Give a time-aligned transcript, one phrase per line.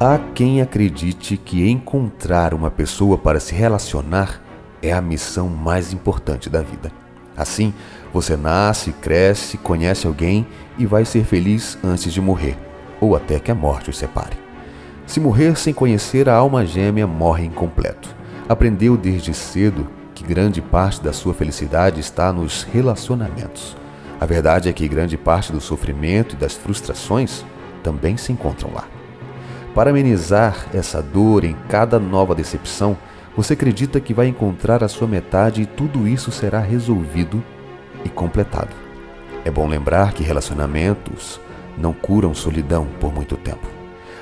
[0.00, 4.40] Há quem acredite que encontrar uma pessoa para se relacionar
[4.80, 6.92] é a missão mais importante da vida.
[7.36, 7.74] Assim,
[8.12, 10.46] você nasce, cresce, conhece alguém
[10.78, 12.56] e vai ser feliz antes de morrer,
[13.00, 14.36] ou até que a morte os separe.
[15.04, 18.14] Se morrer sem conhecer a alma gêmea, morre incompleto.
[18.48, 23.76] Aprendeu desde cedo que grande parte da sua felicidade está nos relacionamentos.
[24.20, 27.44] A verdade é que grande parte do sofrimento e das frustrações
[27.82, 28.97] também se encontram lá.
[29.74, 32.96] Para amenizar essa dor em cada nova decepção,
[33.36, 37.42] você acredita que vai encontrar a sua metade e tudo isso será resolvido
[38.04, 38.74] e completado.
[39.44, 41.40] É bom lembrar que relacionamentos
[41.76, 43.66] não curam solidão por muito tempo.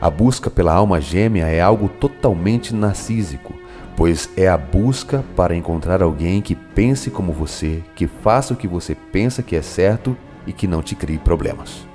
[0.00, 3.52] A busca pela alma gêmea é algo totalmente narcísico,
[3.96, 8.68] pois é a busca para encontrar alguém que pense como você, que faça o que
[8.68, 10.16] você pensa que é certo
[10.46, 11.86] e que não te crie problemas.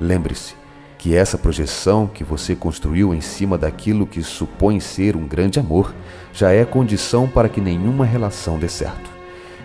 [0.00, 0.63] Lembre-se
[1.04, 5.94] que essa projeção que você construiu em cima daquilo que supõe ser um grande amor
[6.32, 9.10] já é condição para que nenhuma relação dê certo.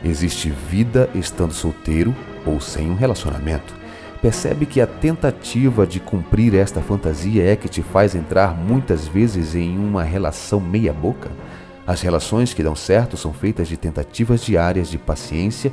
[0.04, 2.14] Existe vida estando solteiro
[2.46, 3.74] ou sem um relacionamento.
[4.22, 9.56] Percebe que a tentativa de cumprir esta fantasia é que te faz entrar muitas vezes
[9.56, 11.32] em uma relação meia-boca?
[11.88, 15.72] As relações que dão certo são feitas de tentativas diárias de paciência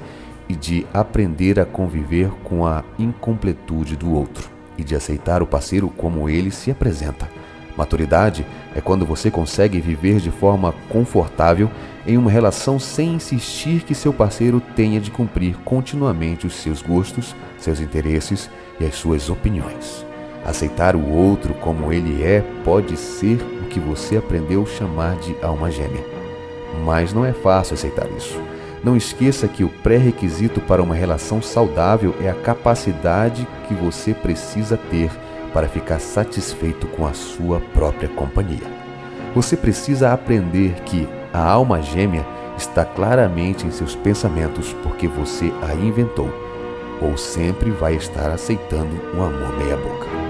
[0.48, 5.88] e de aprender a conviver com a incompletude do outro e de aceitar o parceiro
[5.88, 7.28] como ele se apresenta.
[7.76, 11.70] Maturidade é quando você consegue viver de forma confortável
[12.06, 17.36] em uma relação sem insistir que seu parceiro tenha de cumprir continuamente os seus gostos,
[17.58, 18.48] seus interesses
[18.80, 20.06] e as suas opiniões.
[20.44, 26.04] Aceitar o outro como ele é pode ser que você aprendeu chamar de alma gêmea.
[26.84, 28.40] Mas não é fácil aceitar isso.
[28.86, 34.76] Não esqueça que o pré-requisito para uma relação saudável é a capacidade que você precisa
[34.76, 35.10] ter
[35.52, 38.62] para ficar satisfeito com a sua própria companhia.
[39.34, 42.24] Você precisa aprender que a alma gêmea
[42.56, 46.32] está claramente em seus pensamentos porque você a inventou,
[47.02, 50.25] ou sempre vai estar aceitando um amor meia-boca.